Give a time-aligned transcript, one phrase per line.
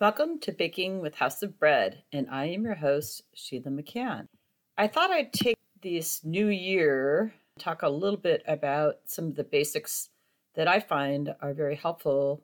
[0.00, 4.28] Welcome to Baking with House of Bread, and I am your host, Sheila McCann.
[4.78, 9.44] I thought I'd take this new year, talk a little bit about some of the
[9.44, 10.08] basics
[10.54, 12.42] that I find are very helpful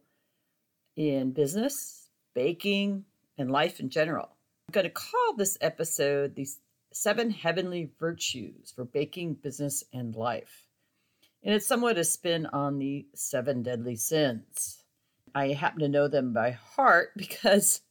[0.96, 3.06] in business, baking,
[3.38, 4.28] and life in general.
[4.68, 6.46] I'm going to call this episode the
[6.92, 10.66] seven heavenly virtues for baking, business, and life.
[11.42, 14.82] And it's somewhat a spin on the seven deadly sins.
[15.36, 17.82] I happen to know them by heart because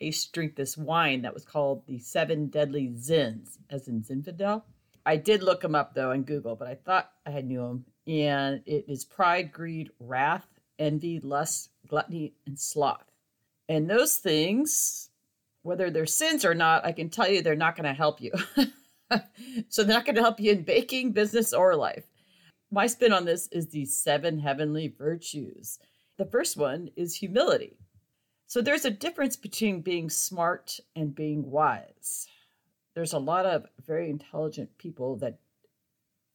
[0.00, 4.02] I used to drink this wine that was called the seven deadly zins, as in
[4.02, 4.62] Zinfandel.
[5.04, 7.84] I did look them up though on Google, but I thought I knew them.
[8.06, 10.46] And it is pride, greed, wrath,
[10.78, 13.04] envy, lust, gluttony, and sloth.
[13.68, 15.10] And those things,
[15.62, 18.32] whether they're sins or not, I can tell you they're not going to help you.
[19.68, 22.06] so they're not going to help you in baking, business, or life.
[22.70, 25.78] My spin on this is the seven heavenly virtues.
[26.18, 27.78] The first one is humility.
[28.46, 32.26] So there's a difference between being smart and being wise.
[32.94, 35.38] There's a lot of very intelligent people that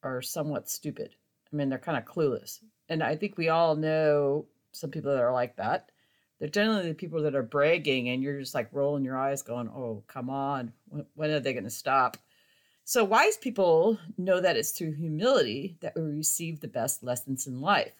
[0.01, 1.11] are somewhat stupid.
[1.51, 2.59] I mean, they're kind of clueless.
[2.89, 5.91] And I think we all know some people that are like that.
[6.39, 9.69] They're generally the people that are bragging, and you're just like rolling your eyes, going,
[9.69, 10.73] Oh, come on.
[11.15, 12.17] When are they going to stop?
[12.83, 17.59] So, wise people know that it's through humility that we receive the best lessons in
[17.59, 17.93] life.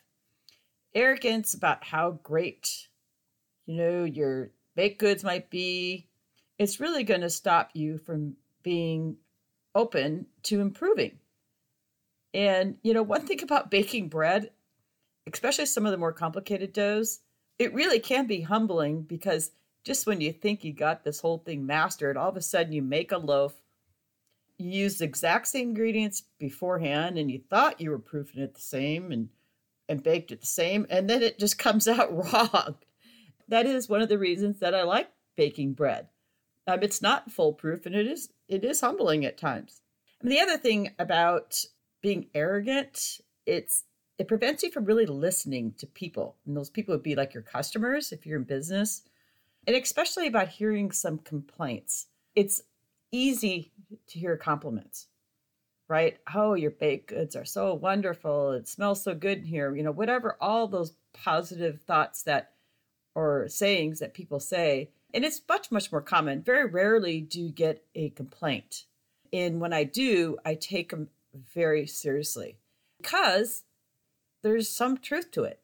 [0.98, 2.88] Arrogance about how great,
[3.68, 6.08] you know, your baked goods might be,
[6.58, 9.16] it's really going to stop you from being
[9.76, 11.20] open to improving.
[12.34, 14.50] And, you know, one thing about baking bread,
[15.32, 17.20] especially some of the more complicated doughs,
[17.60, 19.52] it really can be humbling because
[19.84, 22.82] just when you think you got this whole thing mastered, all of a sudden you
[22.82, 23.54] make a loaf,
[24.58, 28.62] you use the exact same ingredients beforehand, and you thought you were proofing it the
[28.62, 29.30] same and
[29.90, 32.76] and baked it the same, and then it just comes out wrong.
[33.48, 36.08] That is one of the reasons that I like baking bread.
[36.68, 39.82] Um, it's not foolproof, and it is it is humbling at times.
[40.22, 41.64] And the other thing about
[42.02, 43.84] being arrogant, it's
[44.18, 46.38] it prevents you from really listening to people.
[46.46, 49.04] And those people would be like your customers if you're in business.
[49.66, 52.08] And especially about hearing some complaints.
[52.36, 52.62] It's
[53.12, 53.72] easy
[54.08, 55.08] to hear compliments,
[55.88, 56.18] right?
[56.34, 58.52] Oh, your baked goods are so wonderful.
[58.52, 59.76] It smells so good in here.
[59.76, 62.52] You know, whatever, all those positive thoughts that
[63.16, 64.90] or sayings that people say.
[65.14, 66.44] And it's much, much more common.
[66.44, 68.86] Very rarely do you get a complaint.
[69.34, 71.10] And when I do, I take them
[71.54, 72.58] very seriously
[72.98, 73.64] because
[74.44, 75.60] there's some truth to it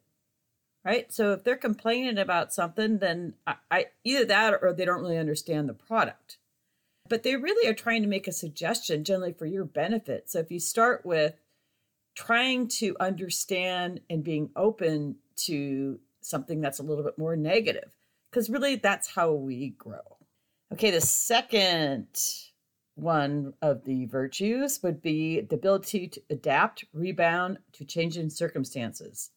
[0.83, 5.01] right so if they're complaining about something then I, I, either that or they don't
[5.01, 6.37] really understand the product
[7.13, 10.49] but they really are trying to make a suggestion generally for your benefit so if
[10.49, 11.35] you start with
[12.15, 17.91] trying to understand and being open to something that's a little bit more negative
[18.31, 20.17] because really that's how we grow
[20.71, 22.07] okay the second
[22.95, 29.31] one of the virtues would be the ability to adapt, rebound to changing circumstances.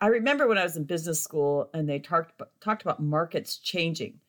[0.00, 4.20] I remember when I was in business school and they talked talked about markets changing.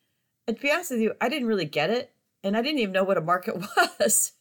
[0.48, 2.12] And to be honest with you, I didn't really get it,
[2.44, 3.56] and I didn't even know what a market
[4.00, 4.34] was.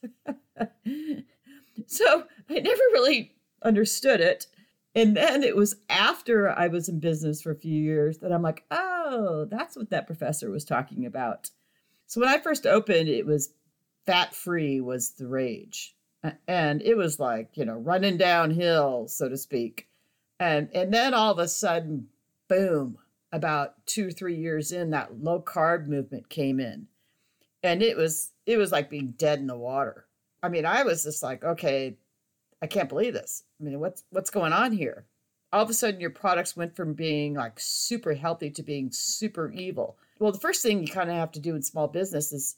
[1.87, 4.47] so I never really understood it.
[4.93, 8.41] And then it was after I was in business for a few years that I'm
[8.41, 11.49] like, oh, that's what that professor was talking about.
[12.07, 13.53] So when I first opened, it was
[14.05, 15.95] fat free was the rage.
[16.47, 19.87] And it was like, you know, running downhill, so to speak.
[20.39, 22.07] And and then all of a sudden,
[22.47, 22.97] boom,
[23.31, 26.87] about two three years in, that low carb movement came in.
[27.63, 30.05] And it was it was like being dead in the water.
[30.43, 31.95] I mean, I was just like, okay,
[32.61, 33.43] I can't believe this.
[33.59, 35.05] I mean, what's what's going on here?
[35.53, 39.51] All of a sudden your products went from being like super healthy to being super
[39.51, 39.97] evil.
[40.19, 42.57] Well, the first thing you kind of have to do in small business is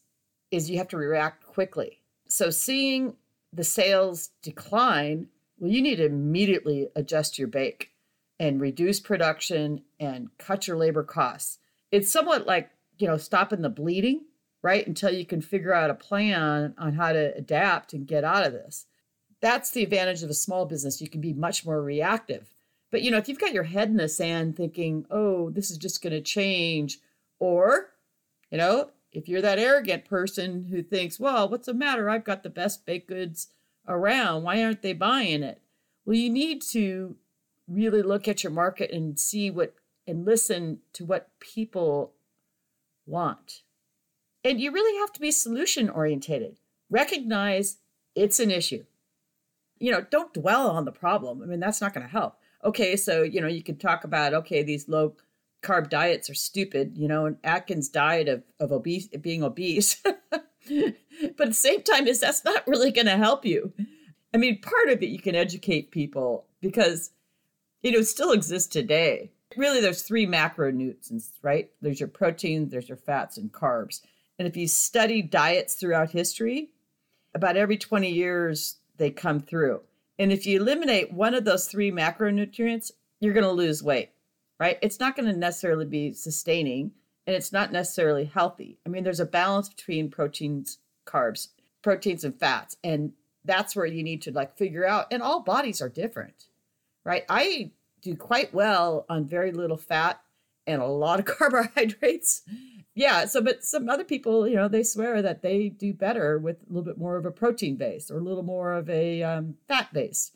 [0.51, 1.99] is you have to react quickly.
[2.27, 3.15] So seeing
[3.51, 5.27] the sales decline,
[5.59, 7.91] well, you need to immediately adjust your bake
[8.39, 11.59] and reduce production and cut your labor costs.
[11.91, 14.21] It's somewhat like, you know, stopping the bleeding,
[14.63, 14.87] right?
[14.87, 18.53] Until you can figure out a plan on how to adapt and get out of
[18.53, 18.85] this.
[19.41, 21.01] That's the advantage of a small business.
[21.01, 22.53] You can be much more reactive.
[22.89, 25.77] But, you know, if you've got your head in the sand thinking, oh, this is
[25.77, 26.99] just going to change,
[27.39, 27.89] or,
[28.49, 32.09] you know, if you're that arrogant person who thinks, well, what's the matter?
[32.09, 33.47] I've got the best baked goods
[33.87, 34.43] around.
[34.43, 35.61] Why aren't they buying it?
[36.05, 37.15] Well, you need to
[37.67, 39.75] really look at your market and see what
[40.07, 42.13] and listen to what people
[43.05, 43.61] want.
[44.43, 46.57] And you really have to be solution orientated.
[46.89, 47.77] Recognize
[48.15, 48.85] it's an issue.
[49.79, 51.41] You know, don't dwell on the problem.
[51.41, 52.37] I mean, that's not going to help.
[52.63, 55.15] Okay, so, you know, you can talk about, okay, these low
[55.63, 60.01] carb diets are stupid, you know, and Atkins diet of, of obese being obese.
[60.03, 60.15] but
[60.69, 63.73] at the same time, is that's not really going to help you.
[64.33, 67.11] I mean, part of it you can educate people because
[67.81, 69.31] you know it still exists today.
[69.55, 71.69] Really, there's three macronutrients, right?
[71.81, 74.01] There's your protein, there's your fats, and carbs.
[74.39, 76.69] And if you study diets throughout history,
[77.33, 79.81] about every 20 years they come through.
[80.19, 84.13] And if you eliminate one of those three macronutrients, you're going to lose weight
[84.63, 84.77] right?
[84.81, 86.91] It's not going to necessarily be sustaining
[87.27, 88.77] and it's not necessarily healthy.
[88.85, 91.49] I mean, there's a balance between proteins, carbs,
[91.81, 92.77] proteins, and fats.
[92.81, 93.11] And
[93.43, 95.07] that's where you need to like figure out.
[95.11, 96.45] And all bodies are different,
[97.03, 97.25] right?
[97.27, 97.71] I
[98.01, 100.21] do quite well on very little fat
[100.65, 102.43] and a lot of carbohydrates.
[102.95, 103.25] Yeah.
[103.25, 106.67] So, but some other people, you know, they swear that they do better with a
[106.67, 109.91] little bit more of a protein base or a little more of a um, fat
[109.93, 110.31] base.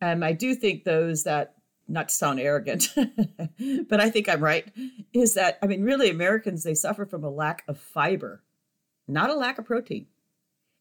[0.00, 1.54] And I do think those that
[1.86, 2.88] not to sound arrogant,
[3.88, 4.66] but I think I'm right,
[5.12, 8.42] is that, I mean, really, Americans, they suffer from a lack of fiber,
[9.08, 10.06] not a lack of protein.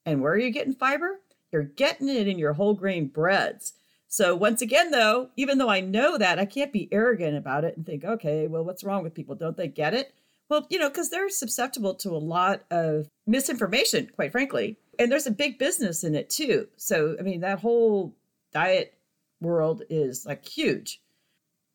[0.06, 1.20] And where are you getting fiber?
[1.52, 3.74] You're getting it in your whole grain breads.
[4.08, 7.76] So, once again, though, even though I know that, I can't be arrogant about it
[7.76, 9.36] and think, okay, well, what's wrong with people?
[9.36, 10.14] Don't they get it?
[10.50, 14.78] Well, you know, because they're susceptible to a lot of misinformation, quite frankly.
[14.98, 16.68] And there's a big business in it, too.
[16.76, 18.16] So, I mean, that whole
[18.52, 18.96] diet
[19.42, 21.02] world is like huge.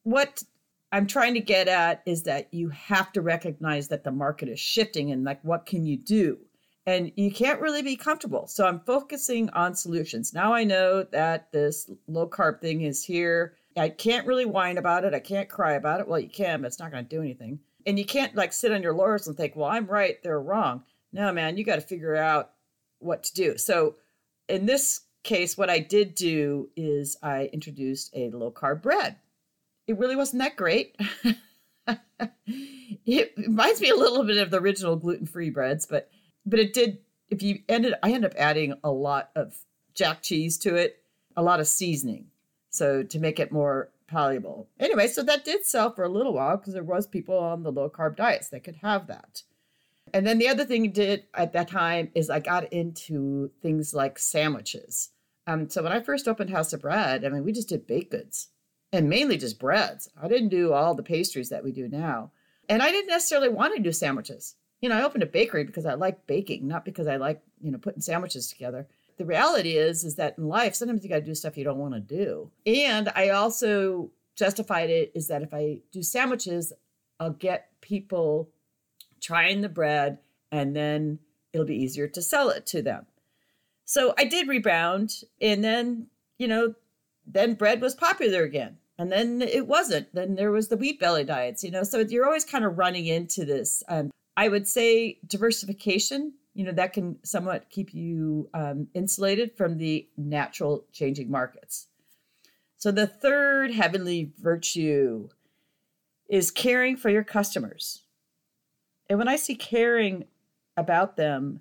[0.03, 0.43] What
[0.93, 4.61] I'm trying to get at is that you have to recognize that the market is
[4.61, 6.39] shifting and like what can you do?
[6.87, 8.47] And you can't really be comfortable.
[8.47, 10.35] So I'm focusing on solutions.
[10.35, 13.55] Now I know that this low carb thing is here.
[13.77, 15.15] I can't really whine about it.
[15.15, 16.07] I can't cry about it.
[16.07, 17.59] Well, you can, but it's not going to do anything.
[17.87, 20.83] And you can't like sit on your laurels and think, well, I'm right, they're wrong.
[21.13, 22.51] No, man, you got to figure out
[22.99, 23.59] what to do.
[23.59, 23.97] So
[24.49, 29.17] in this case, what I did do is I introduced a low carb bread.
[29.87, 30.97] It really wasn't that great.
[33.07, 36.11] it reminds me a little bit of the original gluten free breads, but
[36.47, 36.99] but it did.
[37.31, 39.57] If you ended, I ended up adding a lot of
[39.95, 41.03] jack cheese to it,
[41.37, 42.27] a lot of seasoning,
[42.71, 44.69] so to make it more palatable.
[44.79, 47.73] Anyway, so that did sell for a little while because there was people on the
[47.73, 49.43] low carb diets that could have that.
[50.13, 54.19] And then the other thing did at that time is I got into things like
[54.19, 55.11] sandwiches.
[55.47, 58.13] Um, so when I first opened House of Bread, I mean, we just did baked
[58.13, 58.49] goods
[58.93, 60.09] and mainly just breads.
[60.21, 62.31] I didn't do all the pastries that we do now.
[62.69, 64.55] And I didn't necessarily want to do sandwiches.
[64.81, 67.73] You know, I opened a bakery because I like baking, not because I like, you
[67.73, 68.87] know, putting sandwiches together.
[69.17, 71.79] The reality is, is that in life, sometimes you got to do stuff you don't
[71.79, 72.51] want to do.
[72.67, 76.73] And I also justified it is that if I do sandwiches,
[77.21, 78.51] I'll get people
[79.21, 80.19] trying the bread
[80.51, 81.19] and then
[81.53, 83.07] it'll be easier to sell it to them.
[83.85, 85.23] So I did rebound.
[85.41, 86.09] And then,
[86.39, 86.75] you know,
[87.27, 88.79] then bread was popular again.
[88.99, 90.15] And then it wasn't.
[90.15, 91.83] Then there was the wheat belly diets, you know.
[91.83, 93.83] So you're always kind of running into this.
[93.89, 99.77] Um, I would say diversification, you know, that can somewhat keep you um, insulated from
[99.77, 101.89] the natural changing markets.
[102.77, 105.29] So the third heavenly virtue
[106.29, 108.03] is caring for your customers.
[109.09, 110.25] And when I see caring
[110.77, 111.61] about them,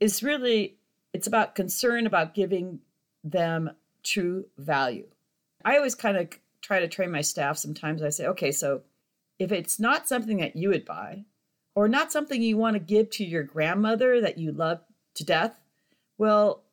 [0.00, 0.76] it's really
[1.12, 2.80] it's about concern about giving
[3.24, 3.70] them
[4.02, 5.06] true value.
[5.64, 6.28] I always kind of
[6.60, 7.56] try to train my staff.
[7.56, 8.82] Sometimes I say, okay, so
[9.38, 11.24] if it's not something that you would buy,
[11.76, 14.80] or not something you want to give to your grandmother that you love
[15.14, 15.60] to death,
[16.18, 16.64] well,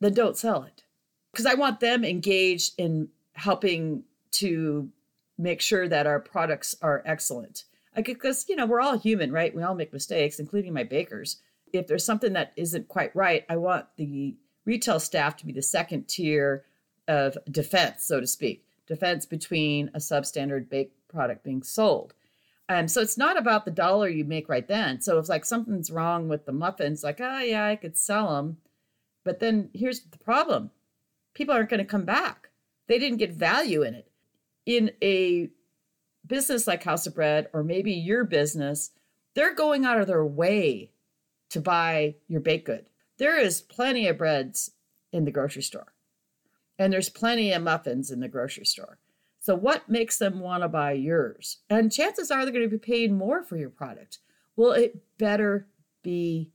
[0.00, 0.84] then don't sell it.
[1.32, 4.88] Because I want them engaged in helping to
[5.36, 7.64] make sure that our products are excellent.
[8.02, 9.54] Because, you know, we're all human, right?
[9.54, 11.36] We all make mistakes, including my bakers
[11.72, 15.62] if there's something that isn't quite right, I want the retail staff to be the
[15.62, 16.64] second tier
[17.08, 22.14] of defense, so to speak, defense between a substandard baked product being sold.
[22.68, 25.00] Um, so it's not about the dollar you make right then.
[25.00, 28.56] So if like something's wrong with the muffins, like, oh yeah, I could sell them.
[29.24, 30.70] But then here's the problem.
[31.34, 32.50] People aren't going to come back.
[32.88, 34.10] They didn't get value in it.
[34.64, 35.50] In a
[36.26, 38.90] business like House of Bread, or maybe your business,
[39.34, 40.90] they're going out of their way
[41.50, 42.86] to buy your baked good.
[43.18, 44.72] There is plenty of breads
[45.12, 45.92] in the grocery store,
[46.78, 48.98] and there's plenty of muffins in the grocery store.
[49.46, 51.58] So, what makes them want to buy yours?
[51.70, 54.18] And chances are they're going to be paying more for your product.
[54.56, 55.68] Will it better
[56.02, 56.50] be,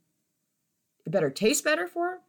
[1.05, 2.19] it better taste better for them,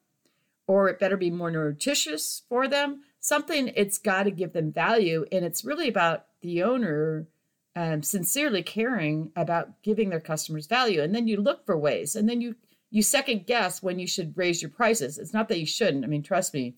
[0.68, 3.00] or it better be more nutritious for them.
[3.18, 5.26] Something it's got to give them value.
[5.32, 7.26] And it's really about the owner
[7.74, 12.28] um, sincerely caring about giving their customers value and then you look for ways and
[12.28, 12.54] then you
[12.90, 16.06] you second guess when you should raise your prices it's not that you shouldn't i
[16.06, 16.74] mean trust me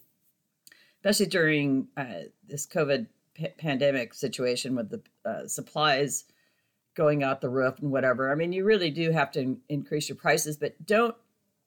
[1.01, 6.25] especially during uh, this covid p- pandemic situation with the uh, supplies
[6.95, 8.31] going out the roof and whatever.
[8.31, 11.15] I mean, you really do have to in- increase your prices, but don't,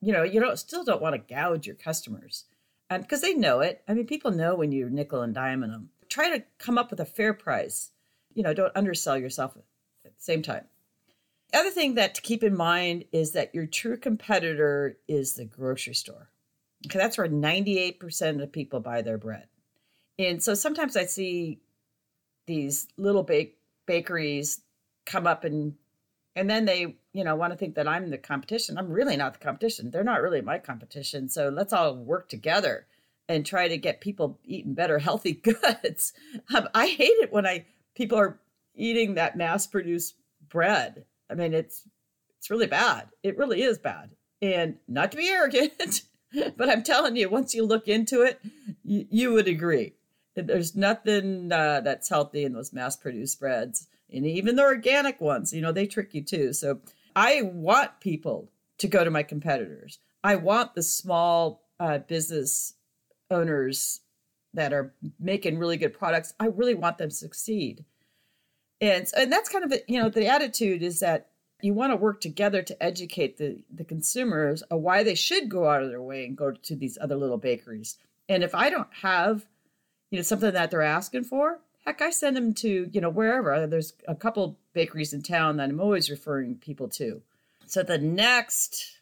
[0.01, 2.45] you know, you don't still don't want to gouge your customers
[2.89, 3.83] because they know it.
[3.87, 5.89] I mean, people know when you're nickel and diamond them.
[6.09, 7.91] Try to come up with a fair price.
[8.33, 9.57] You know, don't undersell yourself
[10.05, 10.65] at the same time.
[11.51, 15.45] The other thing that to keep in mind is that your true competitor is the
[15.45, 16.29] grocery store.
[16.85, 19.47] Okay, that's where 98% of people buy their bread.
[20.19, 21.59] And so sometimes I see
[22.47, 24.61] these little bake bakeries
[25.05, 25.75] come up and
[26.35, 28.77] and then they you know want to think that i'm the competition.
[28.77, 29.91] I'm really not the competition.
[29.91, 31.29] They're not really my competition.
[31.29, 32.87] So let's all work together
[33.29, 36.13] and try to get people eating better healthy goods.
[36.53, 38.39] Um, i hate it when i people are
[38.75, 40.15] eating that mass produced
[40.49, 41.05] bread.
[41.29, 41.83] I mean it's
[42.37, 43.09] it's really bad.
[43.23, 44.11] It really is bad.
[44.41, 46.03] And not to be arrogant
[46.57, 48.39] but i'm telling you once you look into it
[48.83, 49.93] you, you would agree
[50.45, 55.53] there's nothing uh, that's healthy in those mass produced breads and even the organic ones,
[55.53, 56.53] you know, they trick you too.
[56.53, 56.79] So
[57.15, 59.99] I want people to go to my competitors.
[60.23, 62.73] I want the small uh, business
[63.29, 64.01] owners
[64.53, 66.33] that are making really good products.
[66.39, 67.83] I really want them to succeed.
[68.79, 71.29] And, so and that's kind of, you know, the attitude is that
[71.61, 75.67] you want to work together to educate the, the consumers of why they should go
[75.67, 77.97] out of their way and go to these other little bakeries.
[78.29, 79.45] And if I don't have,
[80.09, 83.65] you know, something that they're asking for, heck, I send them to, you know, wherever.
[83.67, 87.21] There's a couple bakeries in town that I'm always referring people to.
[87.65, 88.99] So the next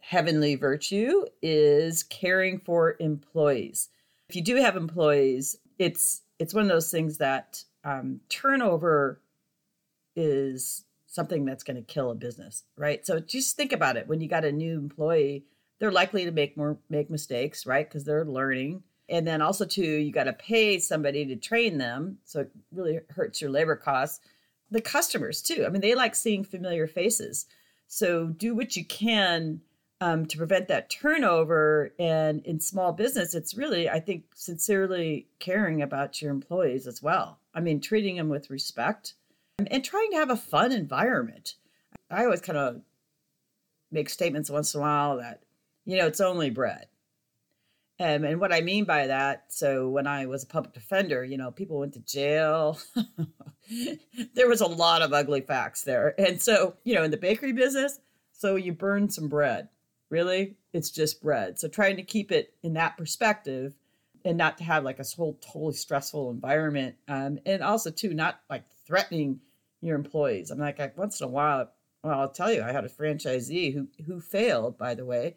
[0.00, 3.88] heavenly virtue is caring for employees.
[4.28, 9.20] If you do have employees, it's it's one of those things that um, turnover
[10.16, 13.06] is something that's going to kill a business, right?
[13.06, 14.08] So just think about it.
[14.08, 15.44] When you got a new employee,
[15.78, 17.88] they're likely to make more make mistakes, right?
[17.88, 22.18] Because they're learning and then also too you got to pay somebody to train them
[22.24, 24.20] so it really hurts your labor costs.
[24.70, 27.46] The customers too i mean they like seeing familiar faces.
[27.86, 29.60] So do what you can
[30.00, 35.82] um, to prevent that turnover and in small business it's really i think sincerely caring
[35.82, 37.38] about your employees as well.
[37.54, 39.14] I mean treating them with respect
[39.58, 41.54] and, and trying to have a fun environment.
[42.10, 42.82] I always kind of
[43.90, 45.42] make statements once in a while that
[45.84, 46.86] you know it's only bread
[48.00, 51.38] um, and what I mean by that, so when I was a public defender, you
[51.38, 52.78] know, people went to jail.
[54.34, 56.18] there was a lot of ugly facts there.
[56.18, 58.00] And so, you know, in the bakery business,
[58.32, 59.68] so you burn some bread.
[60.10, 60.56] Really?
[60.72, 61.60] It's just bread.
[61.60, 63.74] So trying to keep it in that perspective
[64.24, 66.96] and not to have like a whole totally stressful environment.
[67.06, 69.38] Um, and also, too, not like threatening
[69.80, 70.50] your employees.
[70.50, 71.70] I'm like, once in a while,
[72.02, 75.36] well, I'll tell you, I had a franchisee who who failed, by the way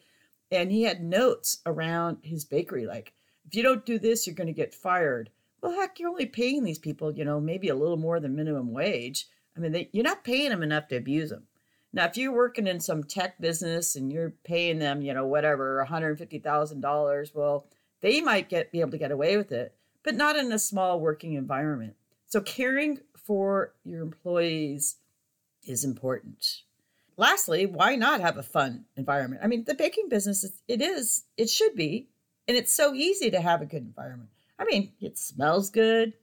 [0.52, 3.14] and he had notes around his bakery like
[3.46, 5.30] if you don't do this you're going to get fired.
[5.62, 8.72] Well heck you're only paying these people you know maybe a little more than minimum
[8.72, 9.28] wage.
[9.56, 11.44] I mean they, you're not paying them enough to abuse them
[11.94, 15.86] now if you're working in some tech business and you're paying them you know whatever
[15.90, 17.68] $150000 well
[18.02, 19.74] they might get be able to get away with it
[20.04, 21.94] but not in a small working environment.
[22.28, 24.98] So caring for your employees
[25.64, 26.62] is important
[27.18, 29.42] lastly, why not have a fun environment?
[29.44, 32.08] I mean, the baking business, it is, it should be,
[32.48, 34.30] and it's so easy to have a good environment.
[34.58, 36.14] I mean, it smells good,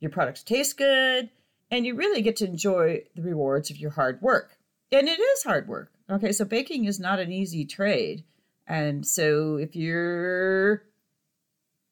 [0.00, 1.30] your products taste good,
[1.70, 4.58] and you really get to enjoy the rewards of your hard work.
[4.92, 5.90] And it is hard work.
[6.10, 8.24] Okay, so baking is not an easy trade.
[8.66, 10.82] And so if you're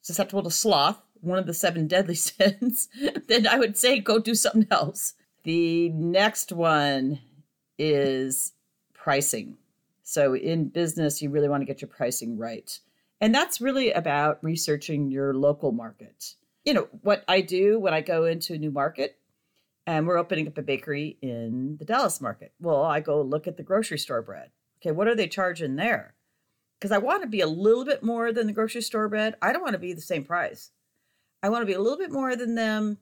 [0.02, 2.88] susceptible to sloth, one of the seven deadly sins,
[3.26, 5.14] then I would say go do something else.
[5.45, 7.21] The next one
[7.80, 8.52] is
[8.92, 9.56] pricing.
[10.02, 12.78] So in business, you really want to get your pricing right.
[13.20, 16.34] And that's really about researching your local market.
[16.64, 19.16] You know, what I do when I go into a new market,
[19.87, 22.52] and we're opening up a bakery in the Dallas market.
[22.60, 24.50] Well, I go look at the grocery store bread.
[24.80, 26.14] Okay, what are they charging there?
[26.78, 29.37] Because I want to be a little bit more than the grocery store bread.
[29.40, 30.70] I don't want to be the same price.
[31.42, 32.99] I want to be a little bit more than them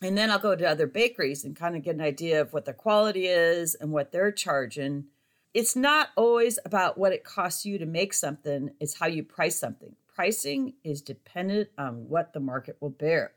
[0.00, 2.64] and then I'll go to other bakeries and kind of get an idea of what
[2.64, 5.06] the quality is and what they're charging.
[5.54, 9.58] It's not always about what it costs you to make something, it's how you price
[9.58, 9.96] something.
[10.14, 13.32] Pricing is dependent on what the market will bear.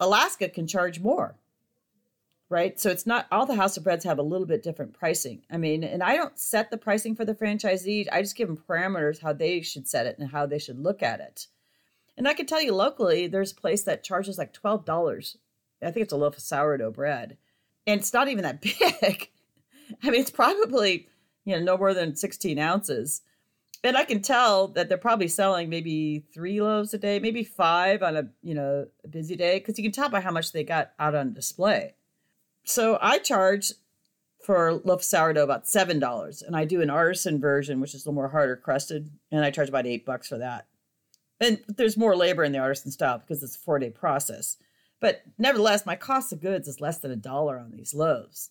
[0.00, 1.36] Alaska can charge more,
[2.48, 2.78] right?
[2.78, 5.42] So it's not all the House of Breads have a little bit different pricing.
[5.50, 8.56] I mean, and I don't set the pricing for the franchisee, I just give them
[8.68, 11.46] parameters how they should set it and how they should look at it.
[12.18, 15.36] And I can tell you locally, there's a place that charges like $12
[15.82, 17.36] I think it's a loaf of sourdough bread.
[17.86, 19.30] And it's not even that big.
[20.02, 21.08] I mean, it's probably,
[21.44, 23.22] you know, no more than 16 ounces.
[23.84, 28.02] And I can tell that they're probably selling maybe three loaves a day, maybe five
[28.02, 30.62] on a, you know, a busy day, because you can tell by how much they
[30.62, 31.94] got out on display.
[32.64, 33.72] So I charge
[34.44, 37.94] for a loaf of sourdough about seven dollars, and I do an artisan version, which
[37.94, 40.66] is a little more harder crusted, and I charge about eight bucks for that.
[41.40, 44.56] And there's more labor in the artisan style because it's a four day process.
[45.02, 48.50] But nevertheless, my cost of goods is less than a dollar on these loaves.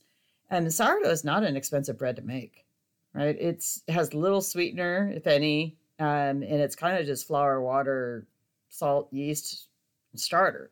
[0.50, 2.66] And sourdough is not an expensive bread to make,
[3.14, 3.38] right?
[3.40, 8.28] It's, it has little sweetener, if any, um, and it's kind of just flour, water,
[8.68, 9.70] salt, yeast,
[10.14, 10.72] starter.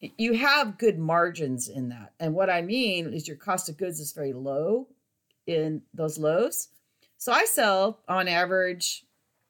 [0.00, 2.12] You have good margins in that.
[2.20, 4.86] And what I mean is your cost of goods is very low
[5.48, 6.68] in those loaves.
[7.18, 9.04] So I sell on average,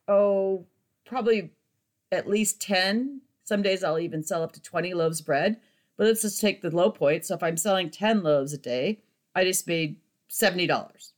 [0.08, 0.64] oh,
[1.04, 1.50] probably
[2.10, 3.20] at least 10.
[3.44, 5.60] Some days I'll even sell up to 20 loaves bread.
[5.96, 7.24] But let's just take the low point.
[7.24, 9.00] So if I'm selling 10 loaves a day,
[9.34, 9.96] I just made
[10.30, 11.12] $70.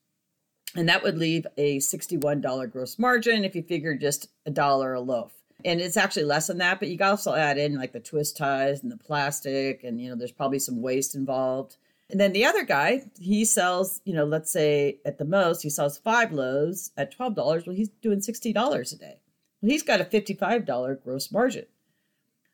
[0.77, 5.01] And that would leave a $61 gross margin if you figure just a dollar a
[5.01, 5.33] loaf.
[5.65, 8.37] And it's actually less than that, but you can also add in like the twist
[8.37, 11.77] ties and the plastic, and you know, there's probably some waste involved.
[12.11, 15.69] And then the other guy, he sells, you know, let's say at the most, he
[15.69, 17.37] sells five loaves at $12.
[17.67, 19.19] Well, he's doing $60 a day.
[19.61, 21.67] Well, he's got a $55 gross margin.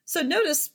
[0.06, 0.70] So notice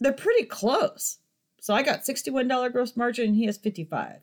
[0.00, 1.18] they're pretty close.
[1.60, 4.20] So I got $61 gross margin and he has 55.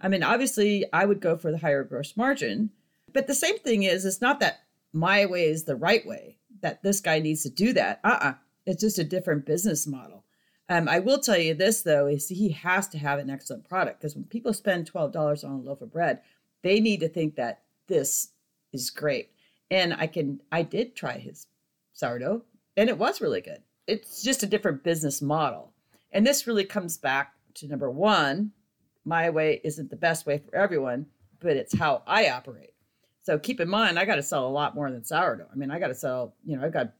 [0.00, 2.70] I mean, obviously I would go for the higher gross margin,
[3.12, 4.60] but the same thing is it's not that
[4.92, 8.00] my way is the right way, that this guy needs to do that.
[8.04, 8.34] Uh-uh.
[8.66, 10.24] It's just a different business model.
[10.68, 14.00] Um, I will tell you this though, is he has to have an excellent product
[14.00, 16.20] because when people spend $12 on a loaf of bread,
[16.62, 18.28] they need to think that this
[18.72, 19.30] is great.
[19.70, 21.46] And I can I did try his
[21.94, 22.42] sourdough
[22.76, 23.62] and it was really good.
[23.88, 25.72] It's just a different business model.
[26.12, 28.52] And this really comes back to number 1,
[29.04, 31.06] my way isn't the best way for everyone,
[31.40, 32.74] but it's how I operate.
[33.22, 35.48] So keep in mind I got to sell a lot more than sourdough.
[35.50, 36.92] I mean, I got to sell, you know, I've got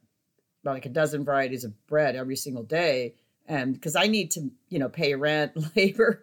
[0.65, 3.15] like a dozen varieties of bread every single day
[3.47, 6.23] and because I need to, you know, pay rent, labor,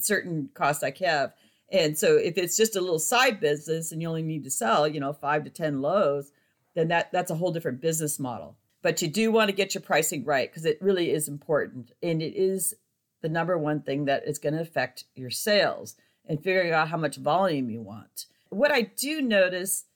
[0.00, 1.32] certain costs I have.
[1.70, 4.86] And so if it's just a little side business and you only need to sell,
[4.86, 6.32] you know, five to 10 loaves,
[6.74, 8.56] then that, that's a whole different business model.
[8.86, 11.90] But you do want to get your pricing right because it really is important.
[12.04, 12.72] And it is
[13.20, 16.96] the number one thing that is going to affect your sales and figuring out how
[16.96, 18.26] much volume you want.
[18.50, 19.86] What I do notice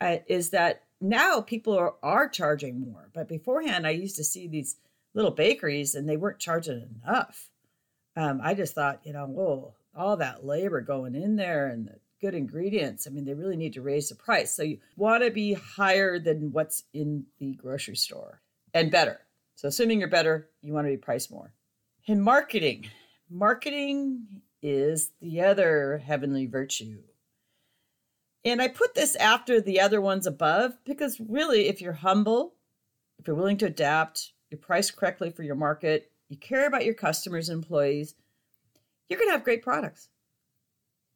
[0.00, 3.10] uh, is that now people are, are charging more.
[3.12, 4.76] But beforehand, I used to see these
[5.12, 7.50] little bakeries and they weren't charging enough.
[8.16, 11.98] Um, I just thought, you know, whoa, all that labor going in there and the
[12.20, 13.06] good ingredients.
[13.06, 14.54] I mean, they really need to raise the price.
[14.54, 18.40] So you want to be higher than what's in the grocery store
[18.74, 19.20] and better.
[19.54, 21.52] So assuming you're better, you want to be priced more.
[22.06, 22.88] In marketing,
[23.28, 24.26] marketing
[24.62, 26.98] is the other heavenly virtue.
[28.44, 32.54] And I put this after the other ones above because really, if you're humble,
[33.18, 36.94] if you're willing to adapt, you price correctly for your market, you care about your
[36.94, 38.14] customers and employees,
[39.08, 40.08] you're going to have great products.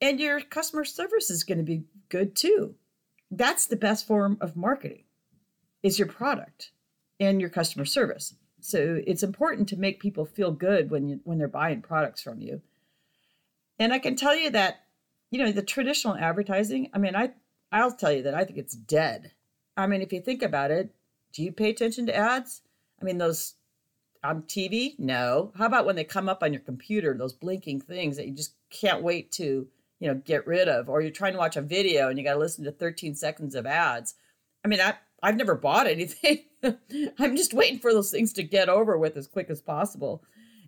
[0.00, 2.74] And your customer service is going to be good too.
[3.30, 5.04] That's the best form of marketing
[5.82, 6.72] is your product
[7.20, 8.34] and your customer service.
[8.60, 12.40] So it's important to make people feel good when you when they're buying products from
[12.40, 12.62] you.
[13.78, 14.84] And I can tell you that
[15.30, 17.32] you know the traditional advertising, I mean I
[17.70, 19.32] I'll tell you that I think it's dead.
[19.76, 20.94] I mean if you think about it,
[21.32, 22.62] do you pay attention to ads?
[23.00, 23.54] I mean those
[24.24, 24.98] um, on TV?
[24.98, 25.52] No.
[25.56, 28.54] How about when they come up on your computer, those blinking things that you just
[28.70, 29.68] can't wait to,
[30.04, 32.34] you know, get rid of, or you're trying to watch a video and you got
[32.34, 34.14] to listen to 13 seconds of ads.
[34.62, 36.40] I mean, I I've never bought anything.
[37.18, 40.22] I'm just waiting for those things to get over with as quick as possible.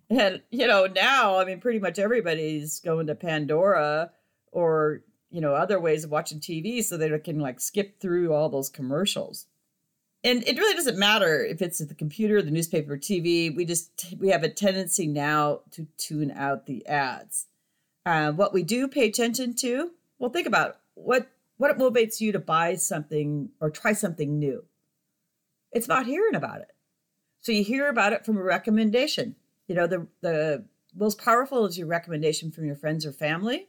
[0.09, 4.09] And you know, now I mean, pretty much everybody's going to Pandora
[4.51, 8.49] or you know other ways of watching TV so they can like skip through all
[8.49, 9.45] those commercials
[10.23, 13.55] and it really doesn't matter if it's the computer, the newspaper, TV.
[13.55, 17.45] We just we have a tendency now to tune out the ads.
[18.07, 20.75] Uh, what we do pay attention to, well, think about it.
[20.95, 24.63] what what motivates you to buy something or try something new.
[25.71, 26.71] It's about hearing about it.
[27.41, 29.35] So you hear about it from a recommendation.
[29.67, 30.63] You know, the the
[30.95, 33.67] most powerful is your recommendation from your friends or family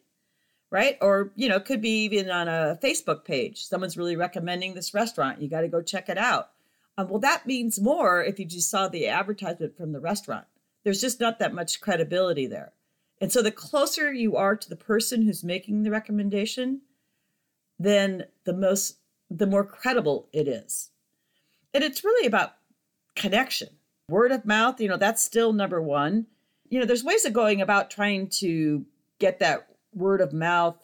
[0.71, 0.99] right?
[1.01, 3.65] Or, you know, could be even on a Facebook page.
[3.65, 5.41] Someone's really recommending this restaurant.
[5.41, 6.51] You got to go check it out.
[6.97, 10.47] Um, well, that means more if you just saw the advertisement from the restaurant.
[10.85, 12.73] There's just not that much credibility there.
[13.21, 16.83] And so the closer you are to the person who's making the recommendation,
[17.79, 18.99] then the most
[19.31, 20.91] the more credible it is.
[21.75, 22.55] And it's really about
[23.15, 23.69] connection.
[24.09, 26.27] Word of mouth, you know, that's still number 1.
[26.71, 28.87] You know, there's ways of going about trying to
[29.19, 30.77] get that word of mouth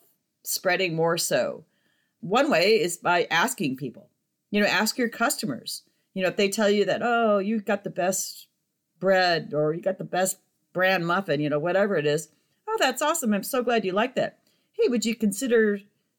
[0.43, 1.65] spreading more so.
[2.21, 4.11] One way is by asking people.
[4.51, 5.83] You know, ask your customers.
[6.13, 8.47] You know, if they tell you that, oh, you got the best
[9.01, 10.39] bread or you got the best
[10.75, 12.29] brand muffin, you know, whatever it is,
[12.75, 13.33] Oh, that's awesome.
[13.33, 14.39] I'm so glad you like that.
[14.73, 15.79] Hey, would you consider,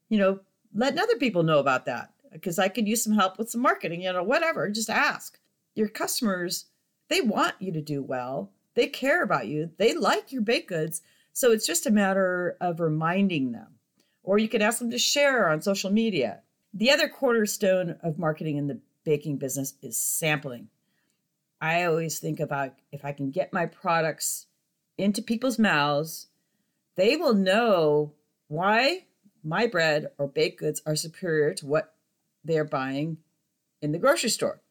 [0.09, 0.39] you know,
[0.73, 2.11] letting other people know about that?
[2.31, 4.69] Because I could use some help with some marketing, you know, whatever.
[4.69, 5.39] Just ask.
[5.73, 6.65] Your customers,
[7.09, 8.51] they want you to do well.
[8.75, 9.71] They care about you.
[9.77, 11.01] They like your baked goods.
[11.33, 13.75] So it's just a matter of reminding them.
[14.23, 16.41] Or you can ask them to share on social media.
[16.73, 20.69] The other cornerstone of marketing in the baking business is sampling.
[21.61, 24.47] I always think about if I can get my products
[24.97, 26.27] into people's mouths,
[26.95, 28.13] they will know
[28.47, 29.05] why
[29.43, 31.93] my bread or baked goods are superior to what
[32.43, 33.17] they're buying
[33.81, 34.61] in the grocery store.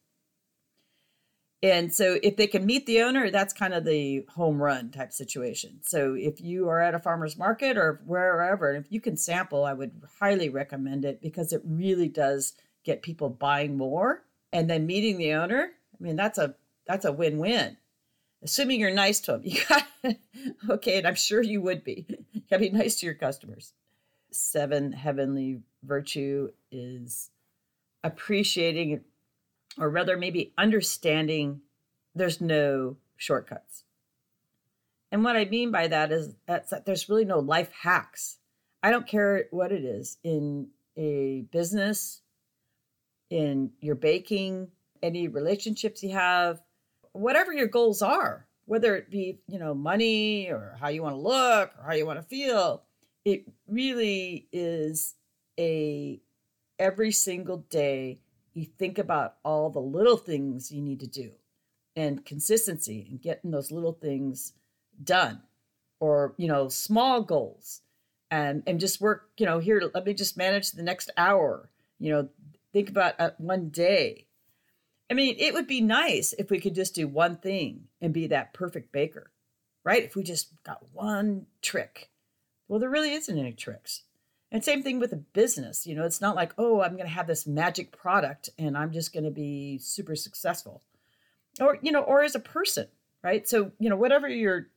[1.62, 5.12] And so if they can meet the owner, that's kind of the home run type
[5.12, 5.81] situation.
[5.83, 9.64] So if you are at a farmer's market or wherever, and if you can sample,
[9.64, 12.53] I would highly recommend it because it really does
[12.85, 15.70] get people buying more and then meeting the owner.
[15.99, 16.55] I mean, that's a
[16.87, 17.77] that's a win-win.
[18.42, 19.42] Assuming you're nice to them.
[19.44, 19.87] You got
[20.70, 22.07] okay, and I'm sure you would be.
[22.33, 23.73] You gotta be nice to your customers.
[24.31, 27.31] Seven heavenly virtue is
[28.03, 29.01] appreciating
[29.79, 31.61] or rather maybe understanding
[32.14, 33.85] there's no shortcuts.
[35.11, 38.38] And what I mean by that is that there's really no life hacks.
[38.83, 42.20] I don't care what it is in a business,
[43.31, 44.68] in your baking,
[45.03, 46.61] any relationships you have,
[47.14, 51.20] whatever your goals are, whether it be, you know, money or how you want to
[51.20, 52.83] look or how you want to feel,
[53.24, 55.14] it really is
[55.59, 56.20] a
[56.79, 58.18] every single day
[58.53, 61.33] you think about all the little things you need to do
[61.96, 64.53] and consistency and getting those little things
[65.03, 65.40] done
[66.00, 67.83] or you know small goals
[68.31, 71.70] and and just work you know here let me just manage the next hour.
[71.98, 72.29] You know
[72.72, 74.27] think about uh, one day
[75.11, 78.27] i mean it would be nice if we could just do one thing and be
[78.27, 79.31] that perfect baker
[79.85, 82.11] right if we just got one trick
[82.69, 84.03] well there really isn't any tricks
[84.55, 85.85] and same thing with a business.
[85.85, 88.93] You know, it's not like, oh, I'm going to have this magic product and I'm
[88.93, 90.81] just going to be super successful.
[91.61, 92.87] Or, you know, or as a person,
[93.25, 93.49] right?
[93.49, 94.69] So, you know, whatever you're,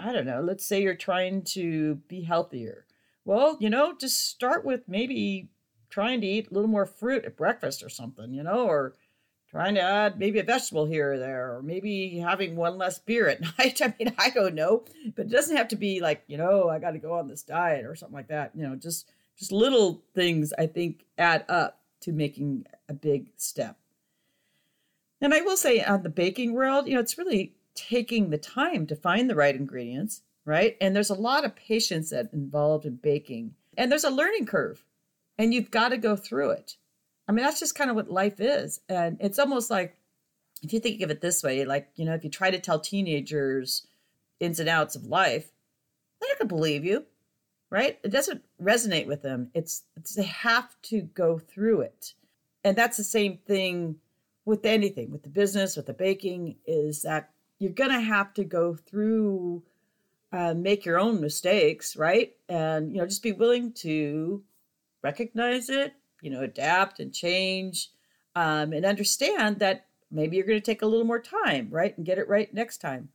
[0.00, 2.86] I don't know, let's say you're trying to be healthier.
[3.26, 5.50] Well, you know, just start with maybe
[5.90, 8.94] trying to eat a little more fruit at breakfast or something, you know, or
[9.50, 13.28] trying to add maybe a vegetable here or there, or maybe having one less beer
[13.28, 13.80] at night.
[13.82, 14.84] I mean, I don't know,
[15.16, 17.42] but it doesn't have to be like, you know, I got to go on this
[17.42, 18.52] diet or something like that.
[18.54, 23.76] You know, just just little things I think add up to making a big step.
[25.20, 28.86] And I will say on the baking world, you know, it's really taking the time
[28.86, 30.76] to find the right ingredients, right?
[30.80, 33.54] And there's a lot of patience that involved in baking.
[33.76, 34.84] And there's a learning curve,
[35.38, 36.76] and you've got to go through it.
[37.30, 38.80] I mean, that's just kind of what life is.
[38.88, 39.96] And it's almost like,
[40.64, 42.80] if you think of it this way, like, you know, if you try to tell
[42.80, 43.86] teenagers
[44.40, 45.52] ins and outs of life,
[46.20, 47.04] they're not going to believe you,
[47.70, 48.00] right?
[48.02, 49.52] It doesn't resonate with them.
[49.54, 52.14] It's, it's they have to go through it.
[52.64, 54.00] And that's the same thing
[54.44, 58.42] with anything, with the business, with the baking, is that you're going to have to
[58.42, 59.62] go through,
[60.32, 62.34] uh, make your own mistakes, right?
[62.48, 64.42] And, you know, just be willing to
[65.00, 67.90] recognize it, you know, adapt and change
[68.34, 71.96] um, and understand that maybe you're going to take a little more time, right?
[71.96, 73.08] And get it right next time.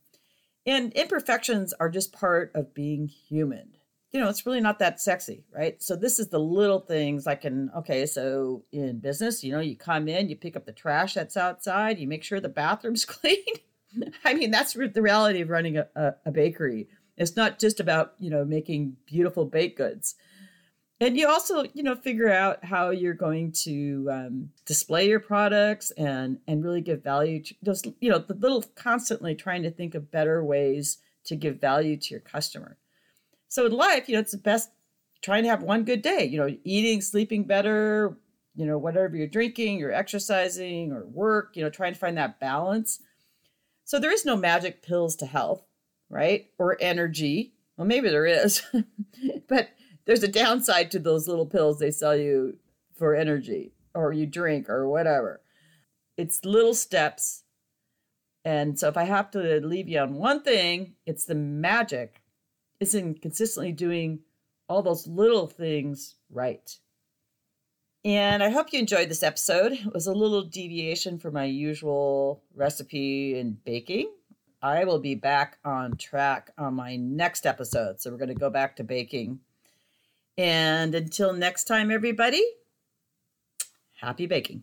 [0.66, 3.76] And imperfections are just part of being human.
[4.12, 5.80] You know, it's really not that sexy, right?
[5.82, 9.76] So this is the little things I can, okay, so in business, you know, you
[9.76, 13.44] come in, you pick up the trash that's outside, you make sure the bathroom's clean.
[14.24, 16.88] I mean, that's the reality of running a, a, a bakery.
[17.16, 20.16] It's not just about, you know, making beautiful baked goods
[21.00, 25.90] and you also you know figure out how you're going to um, display your products
[25.92, 29.94] and and really give value to those you know the little constantly trying to think
[29.94, 32.76] of better ways to give value to your customer.
[33.48, 34.70] So in life you know it's the best
[35.22, 38.16] trying to have one good day you know eating sleeping better
[38.54, 42.40] you know whatever you're drinking you're exercising or work you know trying to find that
[42.40, 43.00] balance.
[43.84, 45.62] So there is no magic pills to health
[46.08, 47.52] right or energy.
[47.76, 48.62] Well maybe there is
[49.48, 49.68] but
[50.06, 52.56] there's a downside to those little pills they sell you
[52.94, 55.40] for energy or you drink or whatever.
[56.16, 57.42] It's little steps.
[58.44, 62.22] And so if I have to leave you on one thing, it's the magic
[62.78, 64.20] is in consistently doing
[64.68, 66.78] all those little things right.
[68.04, 69.72] And I hope you enjoyed this episode.
[69.72, 74.12] It was a little deviation from my usual recipe in baking.
[74.62, 78.00] I will be back on track on my next episode.
[78.00, 79.40] So we're going to go back to baking
[80.38, 82.42] and until next time, everybody,
[84.00, 84.62] happy baking.